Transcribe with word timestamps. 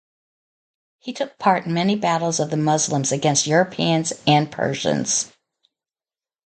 He 0.97 1.13
took 1.13 1.37
part 1.37 1.67
in 1.67 1.75
many 1.75 1.95
battles 1.95 2.39
of 2.39 2.49
the 2.49 2.57
Muslims 2.57 3.11
against 3.11 3.45
Europeans 3.45 4.11
and 4.25 4.51
Persians. 4.51 5.31